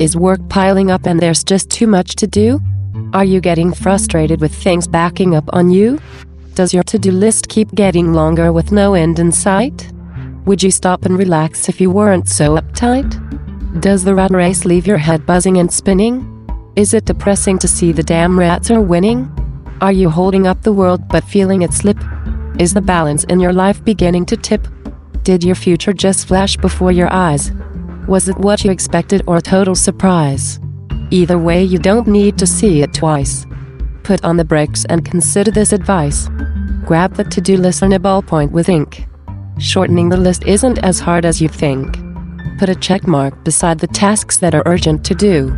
Is 0.00 0.16
work 0.16 0.40
piling 0.48 0.90
up 0.90 1.04
and 1.04 1.20
there's 1.20 1.44
just 1.44 1.68
too 1.68 1.86
much 1.86 2.16
to 2.16 2.26
do? 2.26 2.58
Are 3.12 3.22
you 3.22 3.38
getting 3.38 3.70
frustrated 3.70 4.40
with 4.40 4.54
things 4.54 4.88
backing 4.88 5.34
up 5.34 5.44
on 5.52 5.68
you? 5.68 6.00
Does 6.54 6.72
your 6.72 6.82
to 6.84 6.98
do 6.98 7.12
list 7.12 7.50
keep 7.50 7.74
getting 7.74 8.14
longer 8.14 8.50
with 8.50 8.72
no 8.72 8.94
end 8.94 9.18
in 9.18 9.30
sight? 9.30 9.92
Would 10.46 10.62
you 10.62 10.70
stop 10.70 11.04
and 11.04 11.18
relax 11.18 11.68
if 11.68 11.82
you 11.82 11.90
weren't 11.90 12.30
so 12.30 12.56
uptight? 12.56 13.10
Does 13.82 14.02
the 14.02 14.14
rat 14.14 14.30
race 14.30 14.64
leave 14.64 14.86
your 14.86 14.96
head 14.96 15.26
buzzing 15.26 15.58
and 15.58 15.70
spinning? 15.70 16.26
Is 16.76 16.94
it 16.94 17.04
depressing 17.04 17.58
to 17.58 17.68
see 17.68 17.92
the 17.92 18.02
damn 18.02 18.38
rats 18.38 18.70
are 18.70 18.80
winning? 18.80 19.30
Are 19.82 19.92
you 19.92 20.08
holding 20.08 20.46
up 20.46 20.62
the 20.62 20.72
world 20.72 21.06
but 21.08 21.24
feeling 21.24 21.60
it 21.60 21.74
slip? 21.74 21.98
Is 22.58 22.72
the 22.72 22.80
balance 22.80 23.24
in 23.24 23.38
your 23.38 23.52
life 23.52 23.84
beginning 23.84 24.24
to 24.26 24.38
tip? 24.38 24.66
Did 25.24 25.44
your 25.44 25.56
future 25.56 25.92
just 25.92 26.26
flash 26.26 26.56
before 26.56 26.90
your 26.90 27.12
eyes? 27.12 27.52
Was 28.08 28.28
it 28.28 28.38
what 28.38 28.64
you 28.64 28.70
expected 28.70 29.22
or 29.26 29.36
a 29.36 29.42
total 29.42 29.74
surprise? 29.74 30.58
Either 31.10 31.38
way, 31.38 31.62
you 31.62 31.78
don't 31.78 32.06
need 32.06 32.38
to 32.38 32.46
see 32.46 32.82
it 32.82 32.94
twice. 32.94 33.46
Put 34.02 34.24
on 34.24 34.36
the 34.36 34.44
brakes 34.44 34.84
and 34.86 35.04
consider 35.04 35.50
this 35.50 35.72
advice. 35.72 36.28
Grab 36.84 37.14
the 37.14 37.24
to 37.24 37.40
do 37.40 37.56
list 37.56 37.82
and 37.82 37.94
a 37.94 37.98
ballpoint 37.98 38.50
with 38.50 38.68
ink. 38.68 39.06
Shortening 39.58 40.08
the 40.08 40.16
list 40.16 40.44
isn't 40.44 40.78
as 40.78 40.98
hard 40.98 41.24
as 41.24 41.40
you 41.40 41.48
think. 41.48 41.98
Put 42.58 42.68
a 42.68 42.74
check 42.74 43.06
mark 43.06 43.44
beside 43.44 43.78
the 43.78 43.86
tasks 43.86 44.38
that 44.38 44.54
are 44.54 44.62
urgent 44.66 45.04
to 45.04 45.14
do. 45.14 45.54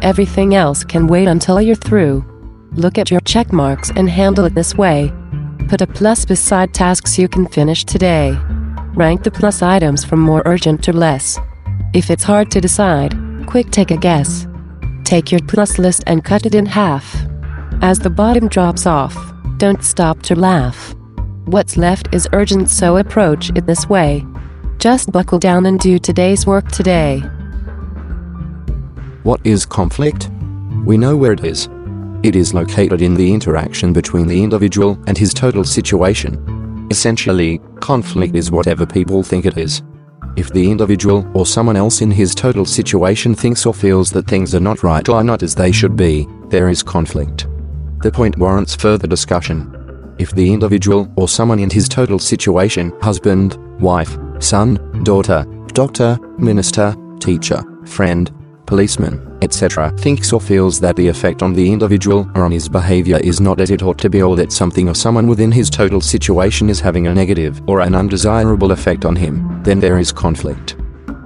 Everything 0.00 0.54
else 0.54 0.84
can 0.84 1.06
wait 1.06 1.28
until 1.28 1.60
you're 1.60 1.76
through. 1.76 2.24
Look 2.72 2.98
at 2.98 3.10
your 3.10 3.20
check 3.20 3.52
marks 3.52 3.90
and 3.90 4.08
handle 4.08 4.44
it 4.46 4.54
this 4.54 4.74
way. 4.74 5.12
Put 5.68 5.82
a 5.82 5.86
plus 5.86 6.24
beside 6.24 6.74
tasks 6.74 7.18
you 7.18 7.28
can 7.28 7.46
finish 7.46 7.84
today. 7.84 8.36
Rank 8.94 9.22
the 9.22 9.30
plus 9.30 9.62
items 9.62 10.04
from 10.04 10.20
more 10.20 10.42
urgent 10.46 10.82
to 10.84 10.92
less. 10.92 11.38
If 11.94 12.10
it's 12.10 12.24
hard 12.24 12.50
to 12.52 12.60
decide, 12.60 13.14
quick 13.46 13.70
take 13.70 13.90
a 13.90 13.98
guess. 13.98 14.46
Take 15.04 15.30
your 15.30 15.40
plus 15.46 15.78
list 15.78 16.02
and 16.06 16.24
cut 16.24 16.46
it 16.46 16.54
in 16.54 16.64
half. 16.64 17.14
As 17.82 17.98
the 17.98 18.08
bottom 18.08 18.48
drops 18.48 18.86
off, 18.86 19.14
don't 19.58 19.84
stop 19.84 20.22
to 20.22 20.34
laugh. 20.34 20.94
What's 21.44 21.76
left 21.76 22.08
is 22.14 22.26
urgent, 22.32 22.70
so 22.70 22.96
approach 22.96 23.50
it 23.50 23.66
this 23.66 23.90
way. 23.90 24.24
Just 24.78 25.12
buckle 25.12 25.38
down 25.38 25.66
and 25.66 25.78
do 25.78 25.98
today's 25.98 26.46
work 26.46 26.66
today. 26.68 27.18
What 29.22 29.44
is 29.44 29.66
conflict? 29.66 30.30
We 30.86 30.96
know 30.96 31.14
where 31.14 31.32
it 31.32 31.44
is. 31.44 31.68
It 32.22 32.36
is 32.36 32.54
located 32.54 33.02
in 33.02 33.12
the 33.14 33.34
interaction 33.34 33.92
between 33.92 34.28
the 34.28 34.42
individual 34.42 34.98
and 35.06 35.18
his 35.18 35.34
total 35.34 35.62
situation. 35.62 36.88
Essentially, 36.90 37.60
conflict 37.80 38.34
is 38.34 38.50
whatever 38.50 38.86
people 38.86 39.22
think 39.22 39.44
it 39.44 39.58
is. 39.58 39.82
If 40.34 40.50
the 40.50 40.70
individual 40.70 41.30
or 41.34 41.44
someone 41.44 41.76
else 41.76 42.00
in 42.00 42.10
his 42.10 42.34
total 42.34 42.64
situation 42.64 43.34
thinks 43.34 43.66
or 43.66 43.74
feels 43.74 44.10
that 44.12 44.26
things 44.26 44.54
are 44.54 44.60
not 44.60 44.82
right 44.82 45.06
or 45.08 45.16
are 45.16 45.24
not 45.24 45.42
as 45.42 45.54
they 45.54 45.72
should 45.72 45.94
be, 45.94 46.26
there 46.48 46.70
is 46.70 46.82
conflict. 46.82 47.46
The 48.02 48.10
point 48.10 48.38
warrants 48.38 48.74
further 48.74 49.06
discussion. 49.06 50.14
If 50.18 50.32
the 50.32 50.52
individual 50.52 51.12
or 51.16 51.28
someone 51.28 51.58
in 51.58 51.70
his 51.70 51.88
total 51.88 52.18
situation, 52.18 52.92
husband, 53.00 53.56
wife, 53.80 54.16
son, 54.38 55.02
daughter, 55.04 55.44
doctor, 55.68 56.18
minister, 56.38 56.96
teacher, 57.20 57.62
friend, 57.84 58.30
policeman, 58.66 59.31
etc., 59.42 59.92
thinks 59.98 60.32
or 60.32 60.40
feels 60.40 60.80
that 60.80 60.96
the 60.96 61.08
effect 61.08 61.42
on 61.42 61.52
the 61.52 61.70
individual 61.70 62.30
or 62.34 62.44
on 62.44 62.52
his 62.52 62.68
behavior 62.68 63.18
is 63.18 63.40
not 63.40 63.60
as 63.60 63.70
it 63.70 63.82
ought 63.82 63.98
to 63.98 64.08
be, 64.08 64.22
or 64.22 64.36
that 64.36 64.52
something 64.52 64.88
or 64.88 64.94
someone 64.94 65.26
within 65.26 65.52
his 65.52 65.68
total 65.68 66.00
situation 66.00 66.70
is 66.70 66.80
having 66.80 67.08
a 67.08 67.14
negative 67.14 67.60
or 67.66 67.80
an 67.80 67.94
undesirable 67.94 68.72
effect 68.72 69.04
on 69.04 69.16
him, 69.16 69.62
then 69.62 69.80
there 69.80 69.98
is 69.98 70.12
conflict. 70.12 70.76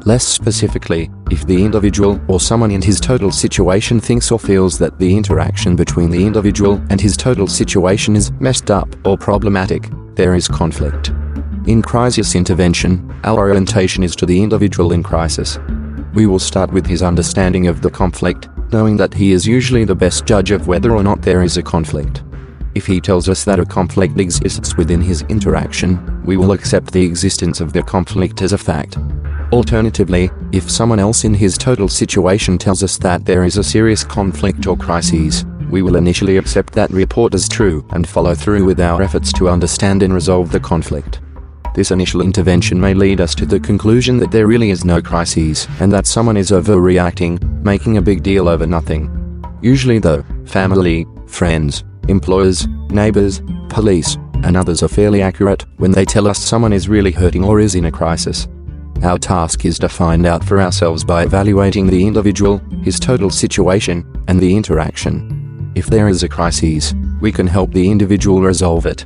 Less 0.06 0.26
specifically, 0.26 1.10
if 1.30 1.46
the 1.46 1.64
individual 1.64 2.20
or 2.28 2.38
someone 2.40 2.70
in 2.70 2.80
his 2.80 3.00
total 3.00 3.32
situation 3.32 4.00
thinks 4.00 4.30
or 4.30 4.38
feels 4.38 4.78
that 4.78 4.98
the 4.98 5.16
interaction 5.16 5.74
between 5.74 6.10
the 6.10 6.24
individual 6.24 6.80
and 6.90 7.00
his 7.00 7.16
total 7.16 7.46
situation 7.46 8.14
is 8.14 8.30
messed 8.40 8.70
up 8.70 8.88
or 9.04 9.18
problematic, 9.18 9.90
there 10.14 10.34
is 10.34 10.48
conflict. 10.48 11.10
In 11.66 11.82
crisis 11.82 12.36
intervention, 12.36 13.12
our 13.24 13.40
orientation 13.40 14.04
is 14.04 14.14
to 14.14 14.26
the 14.26 14.40
individual 14.40 14.92
in 14.92 15.02
crisis. 15.02 15.58
We 16.16 16.24
will 16.24 16.38
start 16.38 16.72
with 16.72 16.86
his 16.86 17.02
understanding 17.02 17.66
of 17.66 17.82
the 17.82 17.90
conflict, 17.90 18.48
knowing 18.72 18.96
that 18.96 19.12
he 19.12 19.32
is 19.32 19.46
usually 19.46 19.84
the 19.84 19.94
best 19.94 20.24
judge 20.24 20.50
of 20.50 20.66
whether 20.66 20.92
or 20.92 21.02
not 21.02 21.20
there 21.20 21.42
is 21.42 21.58
a 21.58 21.62
conflict. 21.62 22.22
If 22.74 22.86
he 22.86 23.02
tells 23.02 23.28
us 23.28 23.44
that 23.44 23.60
a 23.60 23.66
conflict 23.66 24.18
exists 24.18 24.78
within 24.78 25.02
his 25.02 25.20
interaction, 25.28 26.24
we 26.24 26.38
will 26.38 26.52
accept 26.52 26.90
the 26.90 27.04
existence 27.04 27.60
of 27.60 27.74
the 27.74 27.82
conflict 27.82 28.40
as 28.40 28.54
a 28.54 28.58
fact. 28.58 28.96
Alternatively, 29.52 30.30
if 30.52 30.70
someone 30.70 31.00
else 31.00 31.24
in 31.24 31.34
his 31.34 31.58
total 31.58 31.86
situation 31.86 32.56
tells 32.56 32.82
us 32.82 32.96
that 32.96 33.26
there 33.26 33.44
is 33.44 33.58
a 33.58 33.62
serious 33.62 34.02
conflict 34.02 34.66
or 34.66 34.74
crisis, 34.74 35.44
we 35.68 35.82
will 35.82 35.96
initially 35.96 36.38
accept 36.38 36.72
that 36.72 36.90
report 36.92 37.34
as 37.34 37.46
true 37.46 37.86
and 37.90 38.08
follow 38.08 38.34
through 38.34 38.64
with 38.64 38.80
our 38.80 39.02
efforts 39.02 39.34
to 39.34 39.50
understand 39.50 40.02
and 40.02 40.14
resolve 40.14 40.50
the 40.50 40.60
conflict. 40.60 41.20
This 41.76 41.90
initial 41.90 42.22
intervention 42.22 42.80
may 42.80 42.94
lead 42.94 43.20
us 43.20 43.34
to 43.34 43.44
the 43.44 43.60
conclusion 43.60 44.16
that 44.16 44.30
there 44.30 44.46
really 44.46 44.70
is 44.70 44.86
no 44.86 45.02
crisis 45.02 45.68
and 45.78 45.92
that 45.92 46.06
someone 46.06 46.38
is 46.38 46.50
overreacting, 46.50 47.38
making 47.62 47.98
a 47.98 48.02
big 48.02 48.22
deal 48.22 48.48
over 48.48 48.66
nothing. 48.66 49.12
Usually, 49.60 49.98
though, 49.98 50.24
family, 50.46 51.06
friends, 51.26 51.84
employers, 52.08 52.66
neighbors, 52.88 53.42
police, 53.68 54.16
and 54.42 54.56
others 54.56 54.82
are 54.82 54.88
fairly 54.88 55.20
accurate 55.20 55.66
when 55.76 55.90
they 55.90 56.06
tell 56.06 56.26
us 56.26 56.38
someone 56.42 56.72
is 56.72 56.88
really 56.88 57.12
hurting 57.12 57.44
or 57.44 57.60
is 57.60 57.74
in 57.74 57.84
a 57.84 57.92
crisis. 57.92 58.48
Our 59.02 59.18
task 59.18 59.66
is 59.66 59.78
to 59.80 59.90
find 59.90 60.24
out 60.24 60.42
for 60.42 60.58
ourselves 60.58 61.04
by 61.04 61.24
evaluating 61.24 61.88
the 61.88 62.06
individual, 62.06 62.56
his 62.84 62.98
total 62.98 63.28
situation, 63.28 64.10
and 64.28 64.40
the 64.40 64.56
interaction. 64.56 65.70
If 65.74 65.88
there 65.88 66.08
is 66.08 66.22
a 66.22 66.28
crisis, 66.28 66.94
we 67.20 67.32
can 67.32 67.46
help 67.46 67.72
the 67.72 67.90
individual 67.90 68.40
resolve 68.40 68.86
it. 68.86 69.04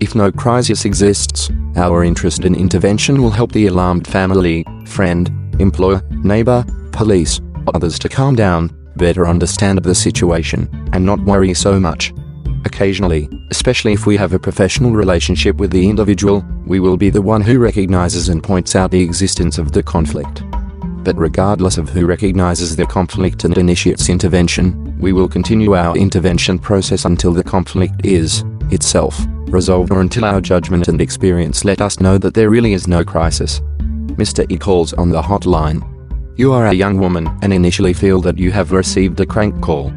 If 0.00 0.14
no 0.14 0.30
crisis 0.30 0.84
exists, 0.84 1.50
our 1.74 2.04
interest 2.04 2.44
in 2.44 2.54
intervention 2.54 3.20
will 3.20 3.30
help 3.30 3.50
the 3.50 3.66
alarmed 3.66 4.06
family, 4.06 4.64
friend, 4.86 5.28
employer, 5.58 6.02
neighbor, 6.22 6.64
police, 6.92 7.40
others 7.74 7.98
to 8.00 8.08
calm 8.08 8.36
down, 8.36 8.70
better 8.96 9.26
understand 9.26 9.82
the 9.82 9.94
situation, 9.94 10.68
and 10.92 11.04
not 11.04 11.20
worry 11.24 11.52
so 11.52 11.80
much. 11.80 12.12
Occasionally, 12.64 13.28
especially 13.50 13.92
if 13.92 14.06
we 14.06 14.16
have 14.16 14.32
a 14.32 14.38
professional 14.38 14.92
relationship 14.92 15.56
with 15.56 15.72
the 15.72 15.88
individual, 15.88 16.44
we 16.64 16.78
will 16.78 16.96
be 16.96 17.10
the 17.10 17.22
one 17.22 17.40
who 17.40 17.58
recognizes 17.58 18.28
and 18.28 18.42
points 18.42 18.76
out 18.76 18.92
the 18.92 19.02
existence 19.02 19.58
of 19.58 19.72
the 19.72 19.82
conflict. 19.82 20.44
But 21.02 21.18
regardless 21.18 21.76
of 21.76 21.88
who 21.88 22.06
recognizes 22.06 22.76
the 22.76 22.86
conflict 22.86 23.42
and 23.42 23.58
initiates 23.58 24.08
intervention, 24.08 24.96
we 25.00 25.12
will 25.12 25.28
continue 25.28 25.74
our 25.74 25.96
intervention 25.96 26.58
process 26.58 27.04
until 27.04 27.32
the 27.32 27.44
conflict 27.44 28.04
is, 28.04 28.44
itself, 28.70 29.18
resolved 29.48 29.90
or 29.90 30.00
until 30.00 30.24
our 30.24 30.40
judgment 30.40 30.88
and 30.88 31.00
experience 31.00 31.64
let 31.64 31.80
us 31.80 32.00
know 32.00 32.18
that 32.18 32.34
there 32.34 32.50
really 32.50 32.72
is 32.72 32.88
no 32.88 33.04
crisis. 33.04 33.60
Mr. 34.18 34.50
E 34.50 34.56
calls 34.56 34.92
on 34.94 35.10
the 35.10 35.22
hotline. 35.22 35.82
You 36.38 36.52
are 36.52 36.66
a 36.66 36.72
young 36.72 36.98
woman 36.98 37.28
and 37.42 37.52
initially 37.52 37.92
feel 37.92 38.20
that 38.20 38.38
you 38.38 38.50
have 38.52 38.72
received 38.72 39.20
a 39.20 39.26
crank 39.26 39.60
call. 39.60 39.92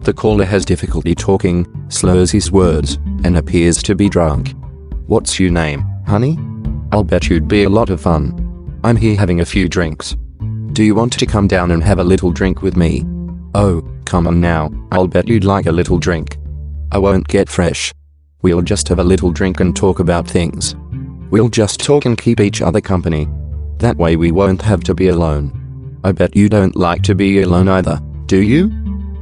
The 0.00 0.12
caller 0.12 0.44
has 0.44 0.64
difficulty 0.64 1.14
talking, 1.14 1.66
slurs 1.88 2.30
his 2.30 2.52
words, 2.52 2.94
and 3.24 3.36
appears 3.36 3.82
to 3.82 3.94
be 3.94 4.08
drunk. 4.08 4.54
What's 5.06 5.40
your 5.40 5.50
name, 5.50 5.82
honey? 6.06 6.38
I'll 6.92 7.04
bet 7.04 7.28
you'd 7.28 7.48
be 7.48 7.64
a 7.64 7.68
lot 7.68 7.90
of 7.90 8.00
fun. 8.00 8.80
I'm 8.84 8.96
here 8.96 9.16
having 9.16 9.40
a 9.40 9.44
few 9.44 9.68
drinks. 9.68 10.16
Do 10.72 10.84
you 10.84 10.94
want 10.94 11.12
to 11.18 11.26
come 11.26 11.48
down 11.48 11.70
and 11.70 11.82
have 11.82 11.98
a 11.98 12.04
little 12.04 12.30
drink 12.30 12.62
with 12.62 12.76
me? 12.76 13.04
Oh, 13.54 13.82
come 14.04 14.26
on 14.26 14.40
now, 14.40 14.70
I'll 14.92 15.08
bet 15.08 15.26
you'd 15.26 15.44
like 15.44 15.66
a 15.66 15.72
little 15.72 15.98
drink. 15.98 16.38
I 16.92 16.98
won't 16.98 17.26
get 17.26 17.48
fresh. 17.48 17.92
We'll 18.42 18.62
just 18.62 18.88
have 18.88 18.98
a 18.98 19.04
little 19.04 19.32
drink 19.32 19.60
and 19.60 19.74
talk 19.74 19.98
about 19.98 20.28
things. 20.28 20.76
We'll 21.30 21.48
just 21.48 21.80
talk 21.80 22.04
and 22.04 22.18
keep 22.18 22.38
each 22.38 22.60
other 22.60 22.80
company. 22.80 23.28
That 23.78 23.96
way 23.96 24.16
we 24.16 24.30
won't 24.30 24.62
have 24.62 24.84
to 24.84 24.94
be 24.94 25.08
alone. 25.08 25.98
I 26.04 26.12
bet 26.12 26.36
you 26.36 26.48
don't 26.48 26.76
like 26.76 27.02
to 27.04 27.14
be 27.14 27.40
alone 27.40 27.68
either, 27.68 27.98
do 28.26 28.42
you? 28.42 28.70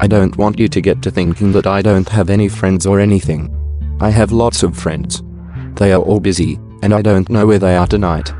I 0.00 0.08
don't 0.08 0.36
want 0.36 0.58
you 0.58 0.68
to 0.68 0.80
get 0.80 1.00
to 1.02 1.10
thinking 1.10 1.52
that 1.52 1.66
I 1.66 1.80
don't 1.80 2.08
have 2.08 2.28
any 2.28 2.48
friends 2.48 2.86
or 2.86 2.98
anything. 2.98 3.50
I 4.00 4.10
have 4.10 4.32
lots 4.32 4.62
of 4.62 4.76
friends. 4.76 5.22
They 5.74 5.92
are 5.92 6.02
all 6.02 6.20
busy, 6.20 6.58
and 6.82 6.92
I 6.92 7.00
don't 7.00 7.30
know 7.30 7.46
where 7.46 7.60
they 7.60 7.76
are 7.76 7.86
tonight. 7.86 8.32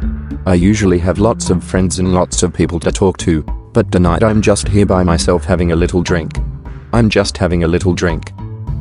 I 0.45 0.55
usually 0.55 0.99
have 0.99 1.19
lots 1.19 1.51
of 1.51 1.65
friends 1.65 2.01
and 2.01 2.13
lots 2.13 2.43
of 2.43 2.53
people 2.53 2.81
to 2.81 2.93
talk 2.93 3.17
to, 3.19 3.43
but 3.73 3.91
tonight 3.93 4.25
I'm 4.25 4.43
just 4.43 4.69
here 4.69 4.87
by 4.87 5.05
myself 5.05 5.45
having 5.45 5.73
a 5.73 5.77
little 5.77 6.03
drink. 6.03 6.39
I'm 6.93 7.09
just 7.09 7.39
having 7.39 7.65
a 7.65 7.69
little 7.69 7.95
drink. 7.95 8.33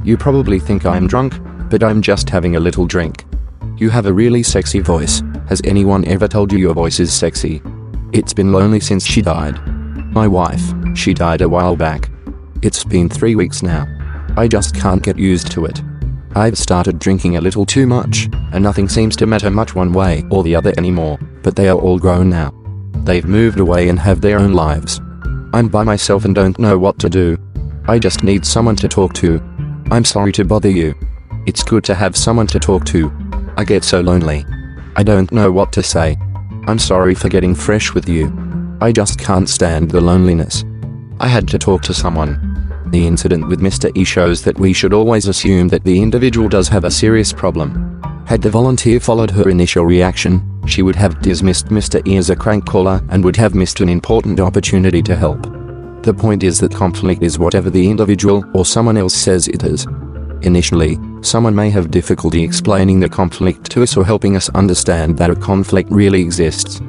You 0.04 0.18
probably 0.18 0.60
think 0.60 0.86
I'm 0.86 1.08
drunk, 1.08 1.40
but 1.74 1.82
I'm 1.82 2.04
just 2.04 2.30
having 2.30 2.56
a 2.56 2.60
little 2.60 2.86
drink. 2.86 3.26
You 3.78 3.90
have 3.90 4.06
a 4.06 4.14
really 4.14 4.44
sexy 4.44 4.80
voice. 4.80 5.24
Has 5.50 5.60
anyone 5.64 6.06
ever 6.06 6.28
told 6.28 6.52
you 6.52 6.60
your 6.60 6.76
voice 6.76 7.00
is 7.00 7.12
sexy? 7.12 7.64
It's 8.12 8.32
been 8.32 8.52
lonely 8.52 8.80
since 8.80 9.04
she 9.04 9.24
died. 9.24 9.58
My 10.14 10.28
wife, 10.28 10.62
she 10.94 11.16
died 11.16 11.42
a 11.42 11.50
while 11.50 11.76
back. 11.76 12.12
It's 12.62 12.84
been 12.84 13.10
three 13.10 13.34
weeks 13.34 13.64
now. 13.64 13.88
I 14.38 14.48
just 14.48 14.76
can't 14.76 15.02
get 15.02 15.18
used 15.18 15.52
to 15.54 15.66
it. 15.66 15.82
I've 16.36 16.60
started 16.60 17.00
drinking 17.00 17.38
a 17.38 17.42
little 17.42 17.66
too 17.66 17.88
much, 17.88 18.30
and 18.52 18.64
nothing 18.64 18.88
seems 18.88 19.16
to 19.16 19.26
matter 19.26 19.50
much 19.50 19.74
one 19.74 19.94
way 19.94 20.24
or 20.30 20.44
the 20.44 20.56
other 20.56 20.76
anymore, 20.78 21.18
but 21.42 21.56
they 21.56 21.70
are 21.70 21.80
all 21.80 21.98
grown 21.98 22.30
now. 22.30 22.54
They've 22.98 23.26
moved 23.26 23.60
away 23.60 23.90
and 23.90 23.98
have 23.98 24.22
their 24.22 24.38
own 24.38 24.54
lives. 24.54 25.02
I'm 25.54 25.70
by 25.70 25.84
myself 25.84 26.24
and 26.24 26.36
don't 26.36 26.60
know 26.60 26.78
what 26.78 27.00
to 27.00 27.10
do. 27.10 27.36
I 27.88 27.98
just 27.98 28.24
need 28.24 28.46
someone 28.46 28.76
to 28.76 28.88
talk 28.88 29.16
to. 29.16 29.42
I'm 29.90 30.06
sorry 30.06 30.32
to 30.34 30.46
bother 30.46 30.70
you. 30.70 30.94
It's 31.46 31.62
good 31.62 31.84
to 31.86 31.96
have 31.96 32.16
someone 32.16 32.48
to 32.48 32.60
talk 32.60 32.86
to. 32.86 33.12
I 33.58 33.66
get 33.66 33.84
so 33.84 34.00
lonely. 34.00 34.46
I 34.96 35.04
don't 35.04 35.32
know 35.32 35.52
what 35.52 35.74
to 35.74 35.84
say. 35.84 36.18
I'm 36.68 36.80
sorry 36.80 37.14
for 37.16 37.28
getting 37.28 37.54
fresh 37.54 37.94
with 37.94 38.08
you. 38.08 38.32
I 38.80 38.94
just 38.94 39.20
can't 39.20 39.50
stand 39.50 39.92
the 39.92 40.00
loneliness. 40.00 40.64
I 41.20 41.28
had 41.28 41.48
to 41.50 41.60
talk 41.60 41.82
to 41.84 41.94
someone. 41.94 42.40
The 42.92 43.06
incident 43.06 43.50
with 43.50 43.60
Mr. 43.60 43.92
E 43.94 44.06
shows 44.06 44.42
that 44.44 44.58
we 44.58 44.72
should 44.72 44.94
always 44.94 45.28
assume 45.28 45.68
that 45.68 45.84
the 45.84 46.02
individual 46.02 46.48
does 46.48 46.70
have 46.70 46.86
a 46.86 46.92
serious 46.92 47.34
problem. 47.34 48.02
Had 48.26 48.42
the 48.42 48.50
volunteer 48.50 49.02
followed 49.02 49.32
her 49.32 49.50
initial 49.50 49.86
reaction, 49.86 50.62
she 50.66 50.82
would 50.82 50.96
have 50.96 51.22
dismissed 51.22 51.68
Mr. 51.68 52.06
E 52.08 52.16
as 52.16 52.30
a 52.30 52.38
crank 52.38 52.66
caller 52.66 53.02
and 53.10 53.22
would 53.26 53.36
have 53.36 53.54
missed 53.54 53.82
an 53.82 53.90
important 53.90 54.40
opportunity 54.40 55.02
to 55.02 55.16
help. 55.16 55.42
The 56.04 56.14
point 56.14 56.44
is 56.44 56.60
that 56.60 56.74
conflict 56.74 57.22
is 57.22 57.38
whatever 57.38 57.70
the 57.70 57.90
individual 57.90 58.46
or 58.54 58.66
someone 58.66 58.96
else 58.96 59.14
says 59.14 59.50
it 59.50 59.64
is. 59.64 59.86
Initially, 60.44 61.00
someone 61.22 61.56
may 61.56 61.70
have 61.70 61.90
difficulty 61.90 62.44
explaining 62.44 63.00
the 63.00 63.08
conflict 63.08 63.72
to 63.72 63.84
us 63.84 63.96
or 63.96 64.06
helping 64.06 64.36
us 64.36 64.50
understand 64.50 65.18
that 65.18 65.30
a 65.30 65.36
conflict 65.36 65.90
really 65.90 66.22
exists. 66.22 66.80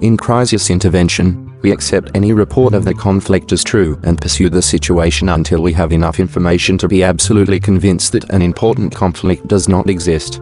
In 0.00 0.16
crisis 0.16 0.70
intervention, 0.70 1.58
we 1.62 1.72
accept 1.72 2.10
any 2.14 2.32
report 2.32 2.74
of 2.74 2.84
the 2.84 2.94
conflict 2.94 3.50
as 3.50 3.64
true 3.64 3.98
and 4.04 4.20
pursue 4.20 4.48
the 4.48 4.62
situation 4.62 5.30
until 5.30 5.62
we 5.62 5.72
have 5.72 5.92
enough 5.92 6.20
information 6.20 6.78
to 6.78 6.86
be 6.86 7.02
absolutely 7.02 7.58
convinced 7.58 8.12
that 8.12 8.30
an 8.30 8.42
important 8.42 8.94
conflict 8.94 9.48
does 9.48 9.68
not 9.68 9.88
exist. 9.88 10.40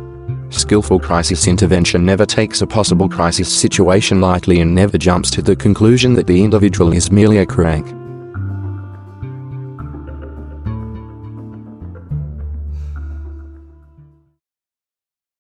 Skillful 0.50 1.00
crisis 1.00 1.46
intervention 1.46 2.04
never 2.04 2.26
takes 2.26 2.62
a 2.62 2.66
possible 2.66 3.08
crisis 3.08 3.52
situation 3.52 4.20
lightly 4.20 4.60
and 4.60 4.74
never 4.74 4.98
jumps 4.98 5.30
to 5.30 5.42
the 5.42 5.56
conclusion 5.56 6.14
that 6.14 6.26
the 6.26 6.42
individual 6.42 6.92
is 6.92 7.10
merely 7.10 7.38
a 7.38 7.46
crank. 7.46 7.86